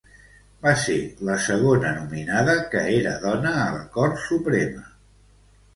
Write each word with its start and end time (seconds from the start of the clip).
Va 0.61 0.71
ser 0.83 0.95
la 1.29 1.35
segona 1.47 1.91
nominada 1.99 2.57
que 2.73 2.83
era 2.97 3.15
dona 3.29 3.53
a 3.67 3.71
la 3.79 3.87
Cort 3.99 4.23
Suprema. 4.29 4.89